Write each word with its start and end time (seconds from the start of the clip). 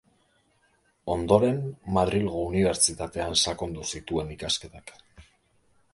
Ondoren 1.15 1.59
Madrilgo 1.99 2.41
Unibertsitatean 2.53 3.37
sakondu 3.45 3.87
zituen 3.95 4.33
ikasketak. 4.37 4.95